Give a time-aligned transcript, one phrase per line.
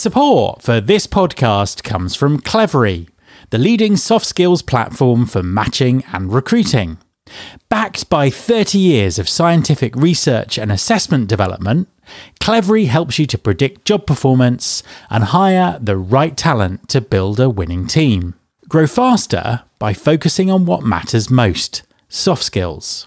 [0.00, 3.10] Support for this podcast comes from Clevry,
[3.50, 6.96] the leading soft skills platform for matching and recruiting.
[7.68, 11.86] Backed by 30 years of scientific research and assessment development,
[12.40, 17.50] Clevry helps you to predict job performance and hire the right talent to build a
[17.50, 18.36] winning team.
[18.70, 23.06] Grow faster by focusing on what matters most soft skills.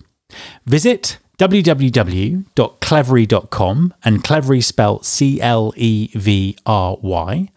[0.67, 7.49] Visit www.clevry.com and Clevry spelled C L E V R Y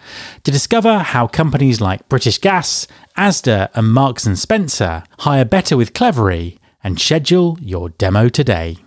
[0.44, 2.86] to discover how companies like British Gas,
[3.18, 8.78] Asda, and Marks and Spencer hire better with Clevry and schedule your demo today.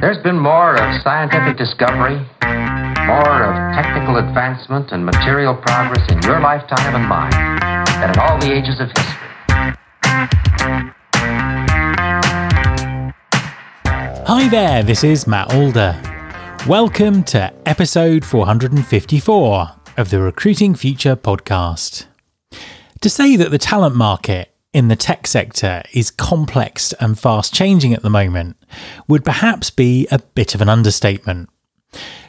[0.00, 2.16] There's been more of scientific discovery,
[3.06, 7.30] more of technical advancement and material progress in your lifetime and mine
[8.00, 9.20] than in all the ages of history.
[14.36, 15.96] Hi there, this is Matt Alder.
[16.66, 22.06] Welcome to episode 454 of the Recruiting Future podcast.
[23.00, 27.94] To say that the talent market in the tech sector is complex and fast changing
[27.94, 28.56] at the moment
[29.06, 31.48] would perhaps be a bit of an understatement.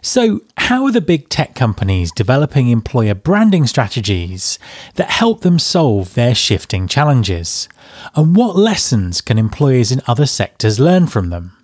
[0.03, 4.59] So, how are the big tech companies developing employer branding strategies
[4.93, 7.67] that help them solve their shifting challenges?
[8.13, 11.54] And what lessons can employers in other sectors learn from them?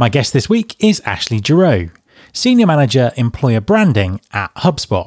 [0.00, 1.90] My guest this week is Ashley Giroux,
[2.32, 5.04] Senior Manager Employer Branding at HubSpot.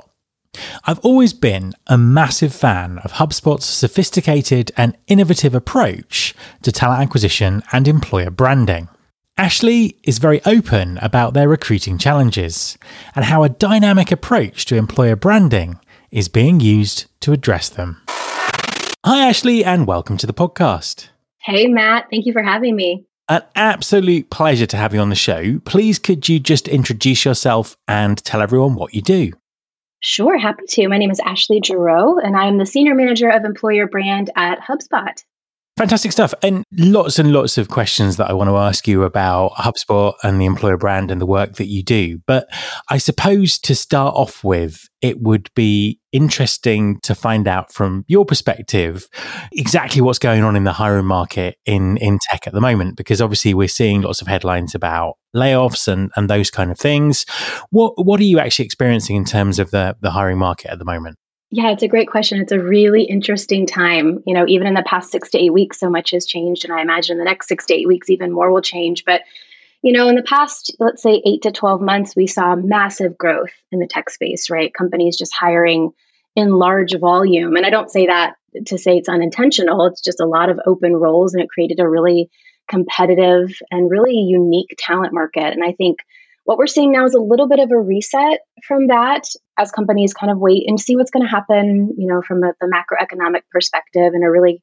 [0.83, 7.63] I've always been a massive fan of HubSpot's sophisticated and innovative approach to talent acquisition
[7.71, 8.87] and employer branding.
[9.35, 12.77] Ashley is very open about their recruiting challenges
[13.15, 15.79] and how a dynamic approach to employer branding
[16.11, 17.99] is being used to address them.
[19.03, 21.07] Hi, Ashley, and welcome to the podcast.
[21.39, 22.05] Hey, Matt.
[22.11, 23.07] Thank you for having me.
[23.29, 25.59] An absolute pleasure to have you on the show.
[25.59, 29.31] Please, could you just introduce yourself and tell everyone what you do?
[30.01, 30.89] Sure, happy to.
[30.89, 34.59] My name is Ashley Giroux, and I am the Senior Manager of Employer Brand at
[34.59, 35.23] HubSpot.
[35.75, 36.35] Fantastic stuff.
[36.43, 40.39] And lots and lots of questions that I want to ask you about HubSpot and
[40.39, 42.19] the employer brand and the work that you do.
[42.27, 42.47] But
[42.91, 48.23] I suppose to start off with, it would be interesting to find out from your
[48.23, 49.07] perspective
[49.51, 53.19] exactly what's going on in the hiring market in, in tech at the moment, because
[53.19, 57.25] obviously we're seeing lots of headlines about layoffs and, and those kind of things.
[57.71, 60.85] What what are you actually experiencing in terms of the, the hiring market at the
[60.85, 61.17] moment?
[61.55, 62.41] Yeah, it's a great question.
[62.41, 64.23] It's a really interesting time.
[64.25, 66.63] You know, even in the past six to eight weeks, so much has changed.
[66.63, 69.05] And I imagine the next six to eight weeks, even more will change.
[69.05, 69.21] But,
[69.83, 73.51] you know, in the past, let's say eight to 12 months, we saw massive growth
[73.71, 74.73] in the tech space, right?
[74.73, 75.91] Companies just hiring
[76.35, 77.55] in large volume.
[77.55, 78.33] And I don't say that
[78.65, 81.35] to say it's unintentional, it's just a lot of open roles.
[81.35, 82.31] And it created a really
[82.67, 85.53] competitive and really unique talent market.
[85.53, 85.99] And I think
[86.45, 89.23] what we're seeing now is a little bit of a reset from that
[89.57, 92.53] as companies kind of wait and see what's going to happen, you know, from a,
[92.59, 94.61] the macroeconomic perspective and are really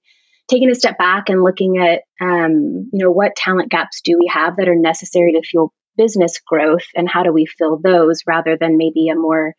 [0.48, 4.30] taking a step back and looking at, um, you know, what talent gaps do we
[4.32, 8.56] have that are necessary to fuel business growth and how do we fill those rather
[8.58, 9.54] than maybe a more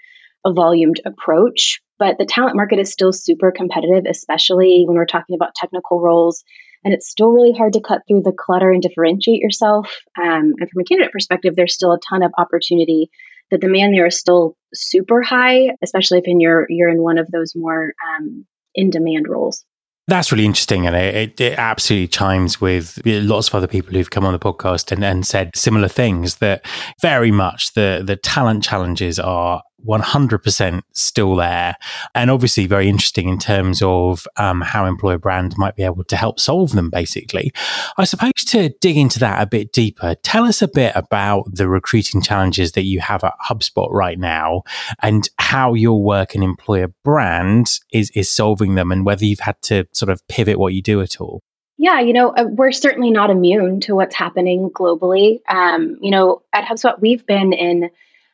[0.46, 1.82] a volumed approach.
[2.00, 6.44] But the talent market is still super competitive, especially when we're talking about technical roles
[6.84, 9.96] and it's still really hard to cut through the clutter and differentiate yourself.
[10.20, 13.10] Um, and from a candidate perspective, there's still a ton of opportunity.
[13.52, 17.28] The demand there is still super high, especially if in you're you're in one of
[17.32, 19.66] those more um, in demand roles.
[20.08, 20.88] That's really interesting.
[20.88, 24.92] And it, it, absolutely chimes with lots of other people who've come on the podcast
[24.92, 26.66] and, and said similar things that
[27.02, 31.76] very much the, the talent challenges are 100% still there.
[32.16, 36.16] And obviously, very interesting in terms of um, how employer brand might be able to
[36.16, 37.52] help solve them, basically.
[37.98, 41.68] I suppose to dig into that a bit deeper, tell us a bit about the
[41.68, 44.64] recruiting challenges that you have at HubSpot right now
[45.02, 49.62] and how your work and employer brand is, is solving them and whether you've had
[49.64, 51.42] to sort of pivot what you do at all.
[51.82, 55.40] Yeah, you know, uh, we're certainly not immune to what's happening globally.
[55.50, 57.90] Um, you know, at HubSpot, we've been in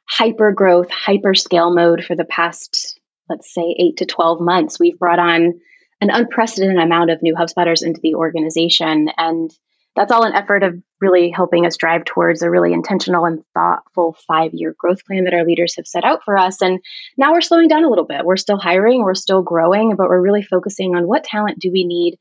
[0.09, 3.00] hyper growth, hyper scale mode for the past,
[3.30, 4.80] let's say, eight to 12 months.
[4.80, 5.59] We've brought on
[6.01, 9.09] an unprecedented amount of new HubSpotters into the organization.
[9.18, 9.51] And
[9.95, 14.15] that's all an effort of really helping us drive towards a really intentional and thoughtful
[14.27, 16.62] five year growth plan that our leaders have set out for us.
[16.62, 16.80] And
[17.18, 18.24] now we're slowing down a little bit.
[18.24, 21.83] We're still hiring, we're still growing, but we're really focusing on what talent do we
[21.83, 22.18] need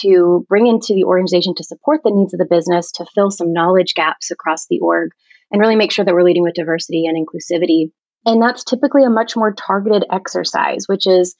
[0.00, 3.52] to bring into the organization to support the needs of the business, to fill some
[3.52, 5.10] knowledge gaps across the org,
[5.50, 7.90] and really make sure that we're leading with diversity and inclusivity.
[8.26, 11.34] And that's typically a much more targeted exercise, which is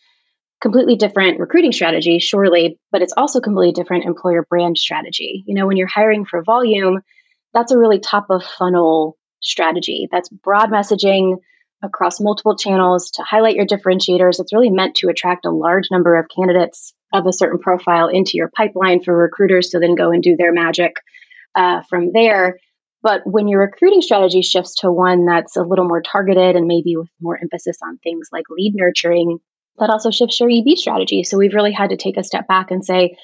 [0.60, 5.44] completely different recruiting strategy, surely, but it's also completely different employer brand strategy.
[5.46, 7.00] You know, when you're hiring for volume,
[7.54, 10.08] that's a really top of funnel strategy.
[10.10, 11.36] That's broad messaging
[11.82, 14.40] across multiple channels to highlight your differentiators.
[14.40, 18.32] It's really meant to attract a large number of candidates of a certain profile into
[18.34, 20.94] your pipeline for recruiters to then go and do their magic
[21.54, 22.58] uh, from there.
[23.02, 26.96] But when your recruiting strategy shifts to one that's a little more targeted and maybe
[26.96, 29.38] with more emphasis on things like lead nurturing,
[29.78, 31.22] that also shifts your EB strategy.
[31.22, 33.16] So we've really had to take a step back and say,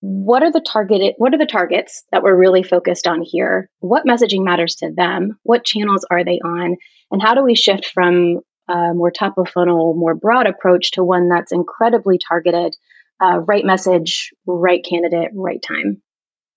[0.00, 3.68] what are the targeted what are the targets that we're really focused on here?
[3.80, 5.38] What messaging matters to them?
[5.42, 6.76] What channels are they on?
[7.10, 11.04] And how do we shift from a more top of funnel more broad approach to
[11.04, 12.76] one that's incredibly targeted
[13.20, 16.02] uh, right message right candidate right time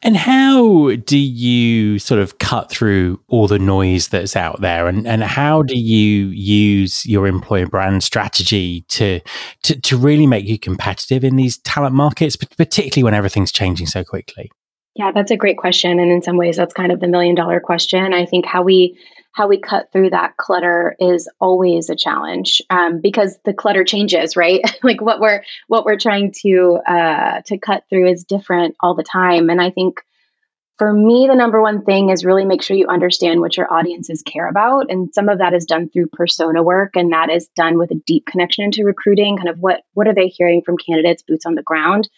[0.03, 4.87] and how do you sort of cut through all the noise that's out there?
[4.87, 9.19] And, and how do you use your employer brand strategy to,
[9.63, 14.03] to, to really make you competitive in these talent markets, particularly when everything's changing so
[14.03, 14.51] quickly?
[14.95, 15.99] Yeah, that's a great question.
[15.99, 18.13] And in some ways, that's kind of the million dollar question.
[18.13, 18.97] I think how we
[19.33, 24.35] how we cut through that clutter is always a challenge um, because the clutter changes
[24.35, 24.61] right?
[24.83, 29.03] Like what we're what we're trying to uh, to cut through is different all the
[29.03, 29.49] time.
[29.49, 30.01] And i think
[30.77, 34.23] for me the number one thing is really make sure you understand what your audiences
[34.23, 34.89] care about.
[34.89, 38.01] And some of that is done through persona work and that is done with a
[38.07, 41.55] deep connection into recruiting kind of what what are they hearing from candidates boots on
[41.55, 42.09] the ground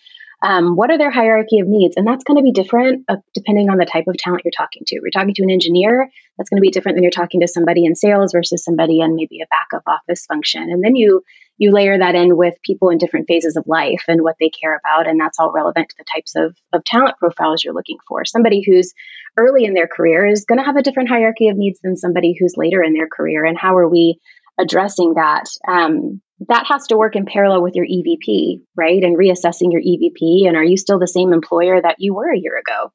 [0.43, 1.95] um, what are their hierarchy of needs?
[1.95, 4.83] And that's going to be different uh, depending on the type of talent you're talking
[4.85, 4.95] to.
[4.97, 7.47] If you're talking to an engineer, that's going to be different than you're talking to
[7.47, 10.63] somebody in sales versus somebody in maybe a backup office function.
[10.63, 11.23] And then you
[11.59, 14.75] you layer that in with people in different phases of life and what they care
[14.75, 18.25] about, and that's all relevant to the types of, of talent profiles you're looking for.
[18.25, 18.91] Somebody who's
[19.37, 22.35] early in their career is going to have a different hierarchy of needs than somebody
[22.37, 23.45] who's later in their career.
[23.45, 24.19] And how are we
[24.59, 25.45] addressing that?
[25.67, 29.03] Um, that has to work in parallel with your EVP, right?
[29.03, 30.47] And reassessing your EVP.
[30.47, 32.91] And are you still the same employer that you were a year ago?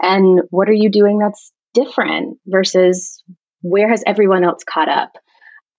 [0.00, 3.22] And what are you doing that's different versus
[3.62, 5.12] where has everyone else caught up?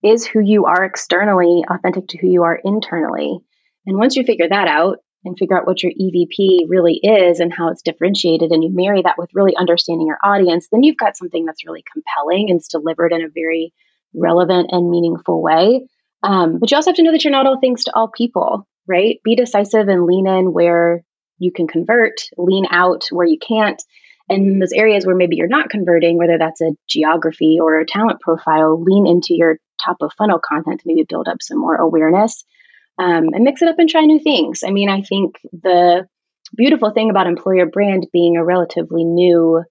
[0.03, 3.39] Is who you are externally authentic to who you are internally?
[3.85, 7.53] And once you figure that out and figure out what your EVP really is and
[7.53, 11.17] how it's differentiated, and you marry that with really understanding your audience, then you've got
[11.17, 13.73] something that's really compelling and it's delivered in a very
[14.15, 15.85] relevant and meaningful way
[16.23, 18.67] um, but you also have to know that you're not all things to all people,
[18.87, 19.19] right?
[19.23, 21.03] Be decisive and lean in where
[21.39, 23.81] you can convert, lean out where you can't.
[24.29, 28.21] And those areas where maybe you're not converting, whether that's a geography or a talent
[28.21, 32.43] profile, lean into your top of funnel content to maybe build up some more awareness
[32.99, 34.61] um, and mix it up and try new things.
[34.65, 36.07] I mean, I think the
[36.55, 39.63] beautiful thing about employer brand being a relatively new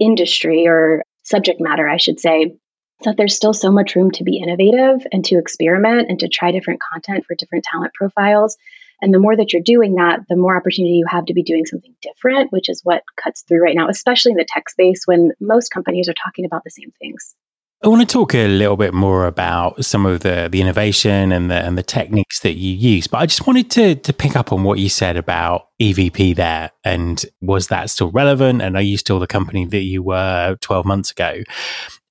[0.00, 2.56] industry or subject matter, I should say,
[3.02, 6.52] that there's still so much room to be innovative and to experiment and to try
[6.52, 8.56] different content for different talent profiles.
[9.02, 11.66] And the more that you're doing that, the more opportunity you have to be doing
[11.66, 15.32] something different, which is what cuts through right now, especially in the tech space when
[15.40, 17.34] most companies are talking about the same things.
[17.82, 21.50] I want to talk a little bit more about some of the, the innovation and
[21.50, 24.52] the and the techniques that you use, but I just wanted to to pick up
[24.52, 28.62] on what you said about EVP there, and was that still relevant?
[28.62, 31.42] And are you still the company that you were twelve months ago?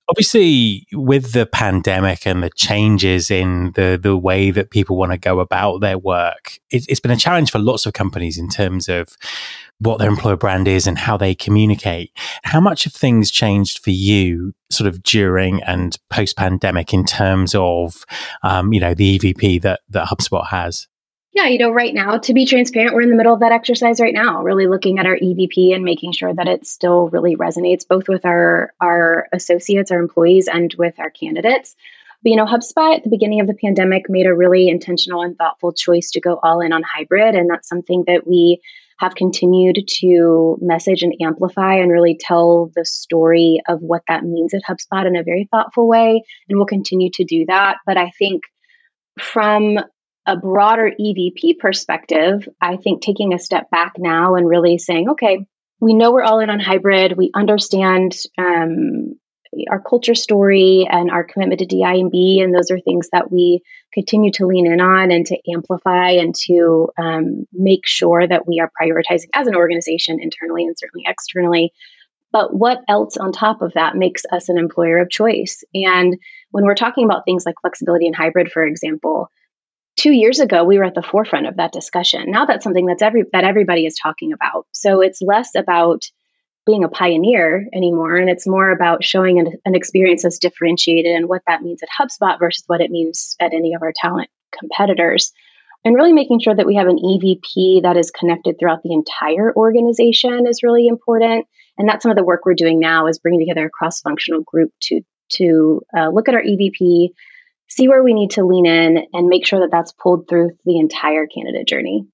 [0.09, 5.17] Obviously with the pandemic and the changes in the the way that people want to
[5.17, 8.89] go about their work it, it's been a challenge for lots of companies in terms
[8.89, 9.07] of
[9.83, 12.11] what their employer brand is and how they communicate.
[12.43, 17.53] How much of things changed for you sort of during and post pandemic in terms
[17.55, 18.05] of
[18.43, 20.87] um, you know the evp that that hubspot has
[21.33, 23.99] yeah, you know, right now, to be transparent, we're in the middle of that exercise
[23.99, 27.87] right now, really looking at our EVP and making sure that it still really resonates
[27.87, 31.75] both with our our associates, our employees, and with our candidates.
[32.21, 35.35] But you know, HubSpot at the beginning of the pandemic made a really intentional and
[35.35, 38.61] thoughtful choice to go all in on hybrid, and that's something that we
[38.99, 44.53] have continued to message and amplify and really tell the story of what that means
[44.53, 47.77] at HubSpot in a very thoughtful way, and we'll continue to do that.
[47.87, 48.43] But I think
[49.19, 49.79] from
[50.25, 55.45] a broader EVP perspective, I think taking a step back now and really saying, okay,
[55.79, 57.17] we know we're all in on hybrid.
[57.17, 59.15] We understand um,
[59.69, 63.61] our culture story and our commitment to DI&B, and those are things that we
[63.93, 68.59] continue to lean in on and to amplify and to um, make sure that we
[68.59, 71.71] are prioritizing as an organization internally and certainly externally.
[72.31, 75.63] But what else on top of that makes us an employer of choice?
[75.75, 76.17] And
[76.49, 79.29] when we're talking about things like flexibility and hybrid, for example,
[79.95, 83.01] two years ago we were at the forefront of that discussion now that's something that's
[83.01, 86.01] every that everybody is talking about so it's less about
[86.65, 91.27] being a pioneer anymore and it's more about showing an, an experience that's differentiated and
[91.27, 95.33] what that means at hubspot versus what it means at any of our talent competitors
[95.85, 99.53] and really making sure that we have an EVP that is connected throughout the entire
[99.55, 101.45] organization is really important.
[101.77, 104.71] And that's some of the work we're doing now is bringing together a cross-functional group
[104.83, 107.09] to to uh, look at our EVP,
[107.75, 110.77] see where we need to lean in, and make sure that that's pulled through the
[110.77, 112.07] entire candidate journey.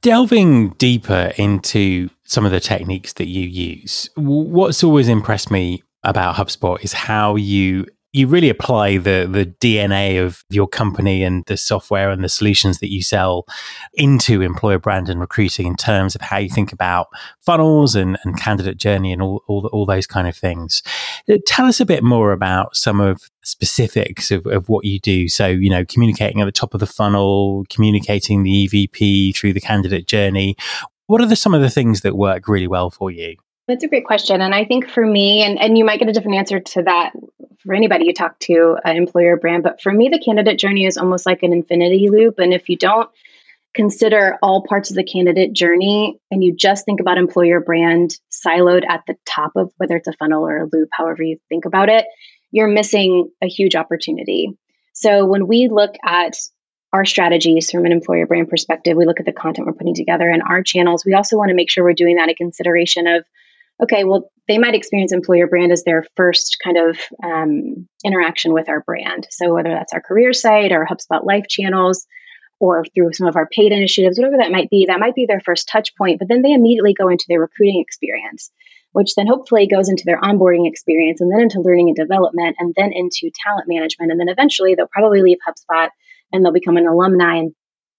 [0.00, 6.36] Delving deeper into some of the techniques that you use, what's always impressed me about
[6.36, 11.56] HubSpot is how you you really apply the the DNA of your company and the
[11.56, 13.46] software and the solutions that you sell
[13.94, 17.08] into employer brand and recruiting in terms of how you think about
[17.40, 20.82] funnels and, and candidate journey and all, all, all those kind of things.
[21.28, 25.28] Uh, tell us a bit more about some of specifics of, of what you do.
[25.28, 29.60] So, you know, communicating at the top of the funnel, communicating the EVP through the
[29.60, 30.56] candidate journey.
[31.06, 33.36] What are the, some of the things that work really well for you?
[33.68, 34.40] That's a great question.
[34.40, 37.12] And I think for me, and, and you might get a different answer to that
[37.58, 40.96] for anybody you talk to, an employer brand, but for me, the candidate journey is
[40.96, 42.38] almost like an infinity loop.
[42.38, 43.10] And if you don't
[43.74, 48.88] consider all parts of the candidate journey and you just think about employer brand siloed
[48.88, 51.90] at the top of whether it's a funnel or a loop, however you think about
[51.90, 52.06] it,
[52.50, 54.56] you're missing a huge opportunity.
[54.94, 56.38] So when we look at
[56.94, 60.30] our strategies from an employer brand perspective, we look at the content we're putting together
[60.30, 61.04] and our channels.
[61.04, 63.26] We also want to make sure we're doing that in consideration of
[63.82, 68.68] okay, well, they might experience employer brand as their first kind of um, interaction with
[68.68, 69.26] our brand.
[69.30, 72.06] So whether that's our career site or HubSpot Life channels,
[72.60, 75.40] or through some of our paid initiatives, whatever that might be, that might be their
[75.40, 76.18] first touch point.
[76.18, 78.50] But then they immediately go into their recruiting experience,
[78.92, 82.74] which then hopefully goes into their onboarding experience and then into learning and development and
[82.76, 84.10] then into talent management.
[84.10, 85.90] And then eventually they'll probably leave HubSpot
[86.32, 87.54] and they'll become an alumni and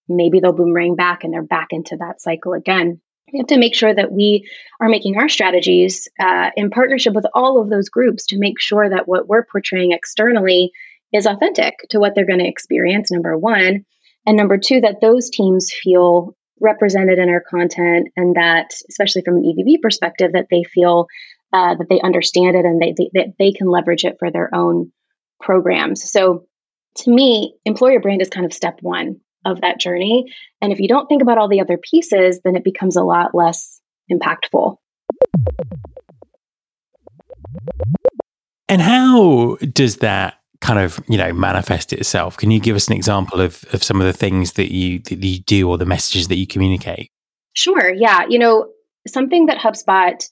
[0.09, 2.99] maybe they'll boomerang back and they're back into that cycle again
[3.31, 4.47] we have to make sure that we
[4.79, 8.89] are making our strategies uh, in partnership with all of those groups to make sure
[8.89, 10.71] that what we're portraying externally
[11.13, 13.85] is authentic to what they're going to experience, number one.
[14.25, 19.37] And number two, that those teams feel represented in our content and that, especially from
[19.37, 21.07] an EVP perspective, that they feel
[21.53, 24.53] uh, that they understand it and they, they, that they can leverage it for their
[24.53, 24.91] own
[25.41, 26.11] programs.
[26.11, 26.45] So
[26.97, 30.25] to me, employer brand is kind of step one of that journey.
[30.61, 33.33] And if you don't think about all the other pieces, then it becomes a lot
[33.33, 33.79] less
[34.11, 34.75] impactful.
[38.67, 42.37] And how does that kind of, you know, manifest itself?
[42.37, 45.23] Can you give us an example of, of some of the things that you that
[45.23, 47.11] you do or the messages that you communicate?
[47.53, 47.91] Sure.
[47.91, 48.25] Yeah.
[48.29, 48.69] You know,
[49.07, 50.23] something that HubSpot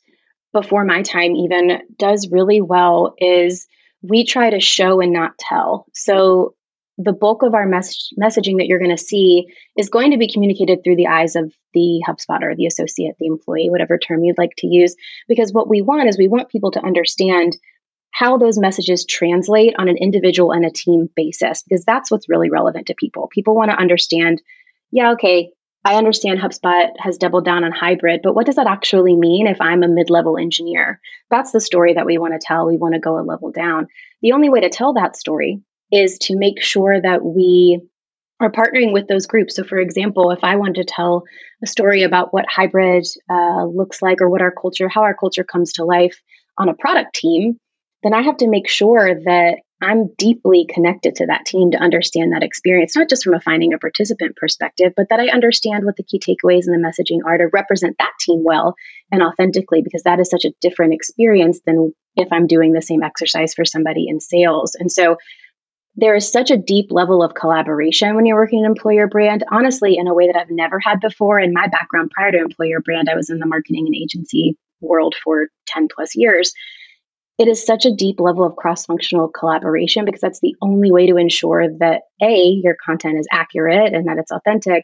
[0.54, 3.68] before my time even does really well is
[4.02, 5.86] we try to show and not tell.
[5.94, 6.54] So
[6.98, 10.32] the bulk of our mes- messaging that you're going to see is going to be
[10.32, 14.56] communicated through the eyes of the HubSpotter the associate, the employee, whatever term you'd like
[14.58, 14.96] to use.
[15.27, 17.56] Because what we want is we want people to understand
[18.12, 22.50] how those messages translate on an individual and a team basis, because that's what's really
[22.50, 23.30] relevant to people.
[23.32, 24.42] People want to understand,
[24.92, 25.51] yeah, okay,
[25.86, 29.62] I understand HubSpot has doubled down on hybrid, but what does that actually mean if
[29.62, 31.00] I'm a mid level engineer?
[31.30, 32.66] That's the story that we want to tell.
[32.66, 33.88] We want to go a level down.
[34.22, 37.82] The only way to tell that story is to make sure that we
[38.39, 39.56] are partnering with those groups.
[39.56, 41.24] So, for example, if I wanted to tell
[41.63, 45.44] a story about what hybrid uh, looks like or what our culture, how our culture
[45.44, 46.22] comes to life
[46.58, 47.58] on a product team,
[48.03, 52.34] then I have to make sure that I'm deeply connected to that team to understand
[52.34, 55.96] that experience, not just from a finding a participant perspective, but that I understand what
[55.98, 58.75] the key takeaways and the messaging are to represent that team well
[59.12, 63.03] and authentically, because that is such a different experience than if I'm doing the same
[63.03, 64.75] exercise for somebody in sales.
[64.79, 65.17] And so
[66.00, 69.98] there is such a deep level of collaboration when you're working in employer brand, honestly,
[69.98, 71.39] in a way that I've never had before.
[71.39, 75.16] In my background prior to employer brand, I was in the marketing and agency world
[75.24, 76.54] for 10 plus years.
[77.39, 81.08] It is such a deep level of cross functional collaboration because that's the only way
[81.08, 84.84] to ensure that A, your content is accurate and that it's authentic,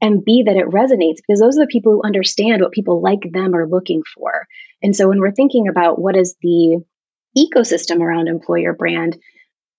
[0.00, 3.30] and B, that it resonates because those are the people who understand what people like
[3.30, 4.46] them are looking for.
[4.82, 6.82] And so when we're thinking about what is the
[7.36, 9.18] ecosystem around employer brand,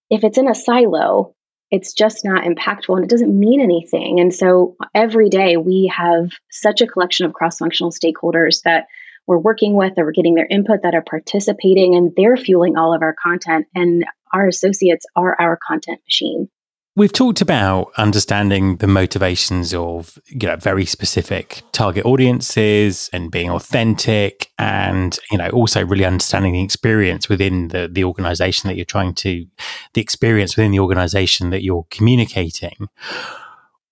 [0.09, 1.35] if it's in a silo,
[1.71, 4.19] it's just not impactful and it doesn't mean anything.
[4.19, 8.85] And so every day we have such a collection of cross functional stakeholders that
[9.27, 12.93] we're working with, that we're getting their input, that are participating, and they're fueling all
[12.93, 13.65] of our content.
[13.73, 16.49] And our associates are our content machine.
[16.97, 23.49] We've talked about understanding the motivations of you know very specific target audiences and being
[23.49, 28.85] authentic and you know also really understanding the experience within the the organization that you're
[28.85, 29.45] trying to
[29.93, 32.87] the experience within the organization that you're communicating.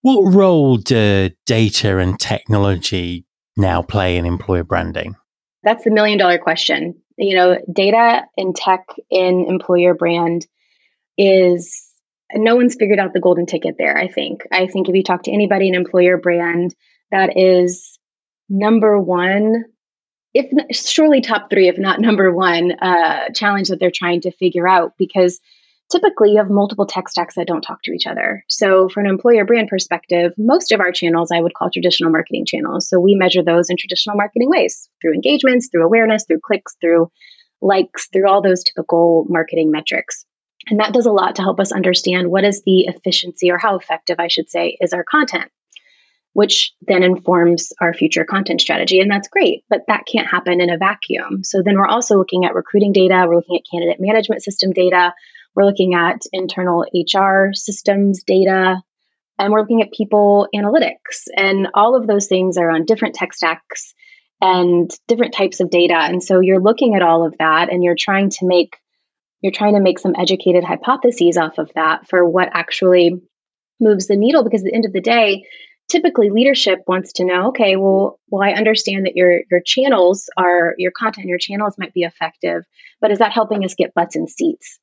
[0.01, 3.25] What role do data and technology
[3.57, 5.17] now play in employer branding?
[5.61, 6.95] That's the million dollar question.
[7.17, 10.47] You know, data and tech in employer brand
[11.17, 11.82] is
[12.35, 14.41] no one's figured out the golden ticket there, I think.
[14.51, 16.75] I think if you talk to anybody in employer brand,
[17.11, 17.97] that is
[18.49, 19.65] number one,
[20.33, 24.67] if surely top three, if not number one, uh, challenge that they're trying to figure
[24.67, 25.39] out because
[25.91, 28.43] typically you have multiple tech stacks that don't talk to each other.
[28.49, 32.45] So, from an employer brand perspective, most of our channels I would call traditional marketing
[32.47, 32.89] channels.
[32.89, 37.11] So, we measure those in traditional marketing ways through engagements, through awareness, through clicks, through
[37.61, 40.25] likes, through all those typical marketing metrics.
[40.67, 43.77] And that does a lot to help us understand what is the efficiency or how
[43.77, 45.51] effective, I should say, is our content,
[46.33, 48.99] which then informs our future content strategy.
[48.99, 51.43] And that's great, but that can't happen in a vacuum.
[51.43, 55.13] So then we're also looking at recruiting data, we're looking at candidate management system data,
[55.55, 58.81] we're looking at internal HR systems data,
[59.37, 61.27] and we're looking at people analytics.
[61.35, 63.93] And all of those things are on different tech stacks
[64.41, 65.95] and different types of data.
[65.95, 68.77] And so you're looking at all of that and you're trying to make
[69.43, 73.21] you're trying to make some educated hypotheses off of that for what actually
[73.79, 75.45] moves the needle because at the end of the day
[75.89, 80.73] typically leadership wants to know okay well well i understand that your your channels are
[80.77, 82.63] your content your channels might be effective
[83.03, 84.79] but is that helping us get butts in seats?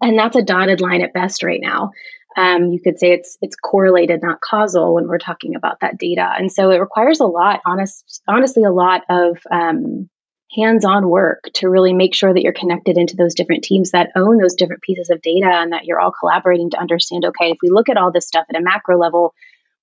[0.00, 1.90] And that's a dotted line at best right now.
[2.34, 6.32] Um, you could say it's it's correlated not causal when we're talking about that data.
[6.38, 10.08] And so it requires a lot honest honestly a lot of um,
[10.54, 14.38] hands-on work to really make sure that you're connected into those different teams that own
[14.38, 17.70] those different pieces of data and that you're all collaborating to understand okay if we
[17.70, 19.34] look at all this stuff at a macro level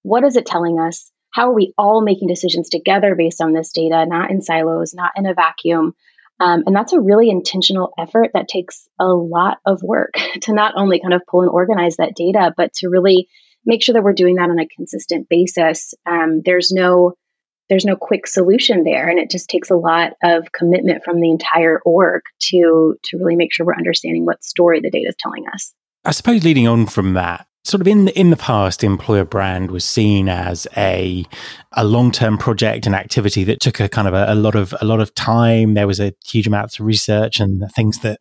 [0.04, 1.12] what is it telling us?
[1.32, 5.12] How are we all making decisions together based on this data not in silos not
[5.16, 5.94] in a vacuum?
[6.40, 10.74] Um, and that's a really intentional effort that takes a lot of work to not
[10.78, 13.28] only kind of pull and organize that data but to really
[13.66, 15.94] make sure that we're doing that on a consistent basis.
[16.06, 17.14] Um, there's no
[17.70, 19.08] there's no quick solution there.
[19.08, 23.36] And it just takes a lot of commitment from the entire org to to really
[23.36, 25.74] make sure we're understanding what story the data is telling us.
[26.06, 29.84] I suppose leading on from that sort of in in the past employer brand was
[29.84, 31.26] seen as a
[31.74, 34.86] a long-term project and activity that took a kind of a, a, lot of a
[34.86, 35.74] lot of time.
[35.74, 38.20] There was a huge amounts of research and things that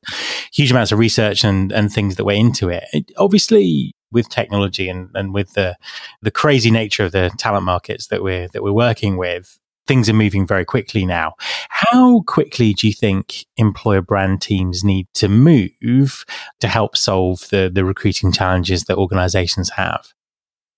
[0.52, 4.88] huge amounts of research and and things that went into it, it obviously with technology
[4.88, 5.76] and, and with the
[6.22, 10.14] the crazy nature of the talent markets that we're that we're working with, things are
[10.14, 11.34] moving very quickly now.
[11.70, 16.24] How quickly do you think employer brand teams need to move
[16.60, 20.12] to help solve the the recruiting challenges that organizations have?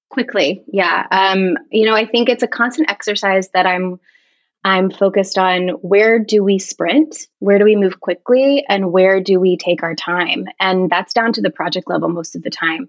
[0.09, 1.07] Quickly, yeah.
[1.11, 4.00] Um, you know, I think it's a constant exercise that I'm
[4.62, 9.40] I'm focused on where do we sprint, where do we move quickly, and where do
[9.40, 10.46] we take our time.
[10.59, 12.88] And that's down to the project level most of the time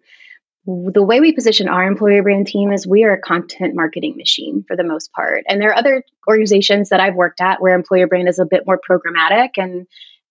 [0.65, 4.63] the way we position our employer brand team is we are a content marketing machine
[4.67, 5.43] for the most part.
[5.47, 8.63] And there are other organizations that I've worked at where employer brand is a bit
[8.67, 9.87] more programmatic and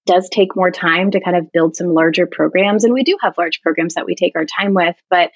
[0.07, 2.85] does take more time to kind of build some larger programs.
[2.85, 5.33] And we do have large programs that we take our time with, but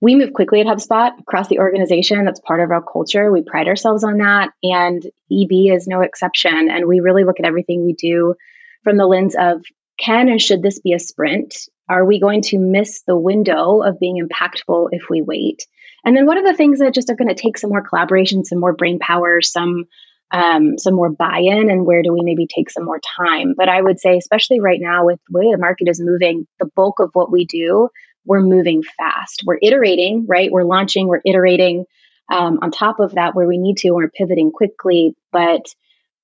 [0.00, 2.24] we move quickly at HubSpot across the organization.
[2.24, 3.32] That's part of our culture.
[3.32, 4.50] We pride ourselves on that.
[4.62, 6.68] And EB is no exception.
[6.70, 8.34] And we really look at everything we do
[8.82, 9.62] from the lens of
[9.98, 11.56] can and should this be a sprint?
[11.88, 15.66] Are we going to miss the window of being impactful if we wait?
[16.04, 18.44] And then what are the things that just are going to take some more collaboration,
[18.44, 19.84] some more brain power, some
[20.32, 23.54] um, some more buy-in, and where do we maybe take some more time?
[23.56, 26.68] But I would say, especially right now with the way the market is moving, the
[26.74, 27.88] bulk of what we do,
[28.24, 29.44] we're moving fast.
[29.46, 30.50] We're iterating, right?
[30.50, 31.84] We're launching, we're iterating.
[32.28, 35.64] Um, on top of that, where we need to, we're pivoting quickly, but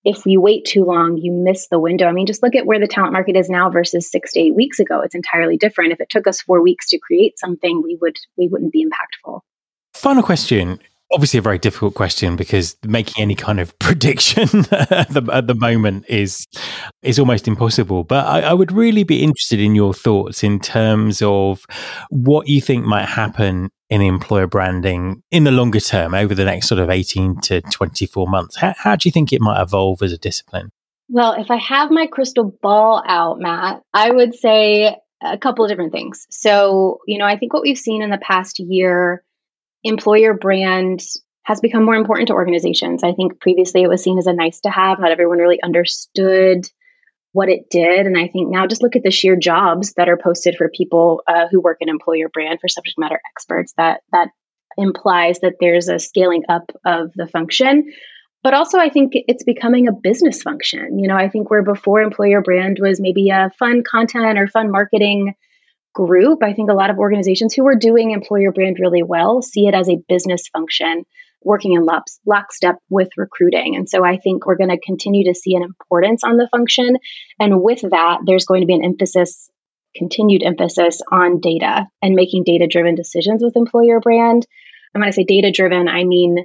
[0.05, 2.07] if you wait too long, you miss the window.
[2.07, 4.55] I mean, just look at where the talent market is now versus six to eight
[4.55, 5.01] weeks ago.
[5.01, 5.93] It's entirely different.
[5.93, 9.41] If it took us four weeks to create something, we would we wouldn't be impactful.
[9.95, 10.81] Final question.
[11.13, 15.55] Obviously, a very difficult question because making any kind of prediction at, the, at the
[15.55, 16.47] moment is
[17.03, 18.03] is almost impossible.
[18.03, 21.65] But I, I would really be interested in your thoughts in terms of
[22.09, 26.67] what you think might happen in employer branding in the longer term over the next
[26.67, 28.57] sort of 18 to 24 months?
[28.57, 30.73] How, how do you think it might evolve as a discipline?
[31.11, 35.71] Well, if I have my crystal ball out, Matt, I would say a couple of
[35.71, 36.27] different things.
[36.31, 39.23] So, you know, I think what we've seen in the past year,
[39.85, 41.05] employer brand
[41.43, 43.05] has become more important to organizations.
[43.05, 46.67] I think previously it was seen as a nice to have, not everyone really understood
[47.33, 48.07] what it did.
[48.07, 51.23] And I think now just look at the sheer jobs that are posted for people
[51.27, 53.73] uh, who work in employer brand for subject matter experts.
[53.77, 54.29] That that
[54.79, 57.93] implies that there's a scaling up of the function.
[58.43, 60.99] But also, I think it's becoming a business function.
[60.99, 64.71] You know, I think where before employer brand was maybe a fun content or fun
[64.71, 65.35] marketing
[65.95, 69.67] group, I think a lot of organizations who are doing employer brand really well see
[69.69, 71.05] it as a business function
[71.45, 71.87] working in
[72.27, 73.77] lockstep with recruiting.
[73.77, 76.97] And so I think we're going to continue to see an importance on the function.
[77.39, 79.49] And with that, there's going to be an emphasis
[79.95, 84.47] continued emphasis on data and making data driven decisions with employer brand.
[84.95, 86.39] And when I say data driven, I mean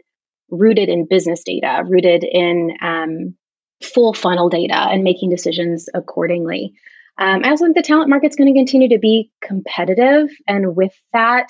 [0.50, 3.36] rooted in business data, rooted in um,
[3.82, 6.74] full funnel data and making decisions accordingly.
[7.18, 10.30] Um, I also think the talent market's going to continue to be competitive.
[10.48, 11.48] And with that,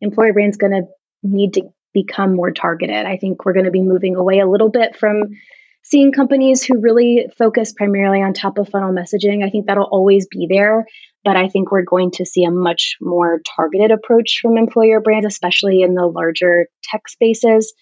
[0.00, 0.82] employer brand's going to
[1.22, 3.06] need to become more targeted.
[3.06, 5.22] I think we're going to be moving away a little bit from
[5.82, 9.44] seeing companies who really focus primarily on top of funnel messaging.
[9.44, 10.86] I think that'll always be there.
[11.24, 15.26] But I think we're going to see a much more targeted approach from employer brands,
[15.26, 17.74] especially in the larger tech spaces.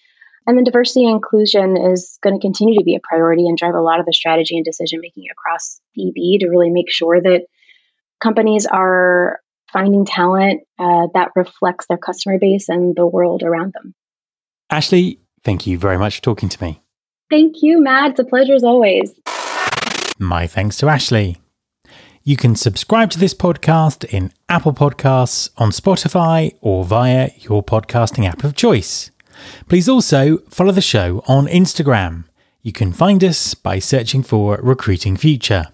[0.45, 3.75] And then diversity and inclusion is going to continue to be a priority and drive
[3.75, 7.43] a lot of the strategy and decision making across EB to really make sure that
[8.19, 9.39] companies are
[9.71, 13.93] finding talent uh, that reflects their customer base and the world around them.
[14.69, 16.81] Ashley, thank you very much for talking to me.
[17.29, 18.11] Thank you, Matt.
[18.11, 19.13] It's a pleasure as always.
[20.19, 21.37] My thanks to Ashley.
[22.23, 28.27] You can subscribe to this podcast in Apple Podcasts, on Spotify, or via your podcasting
[28.27, 29.09] app of choice.
[29.67, 32.25] Please also follow the show on Instagram.
[32.61, 35.67] You can find us by searching for Recruiting Future.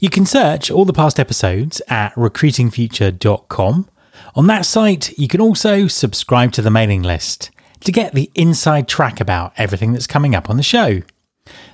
[0.00, 3.88] You can search all the past episodes at recruitingfuture.com.
[4.34, 8.88] On that site, you can also subscribe to the mailing list to get the inside
[8.88, 11.02] track about everything that's coming up on the show.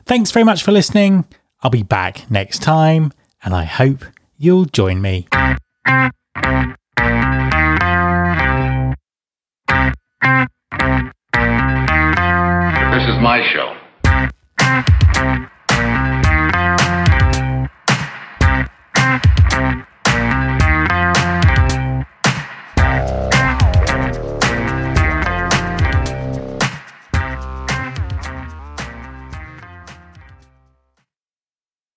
[0.05, 1.25] Thanks very much for listening.
[1.63, 4.05] I'll be back next time, and I hope
[4.39, 5.27] you'll join me.
[12.93, 13.76] This is my show.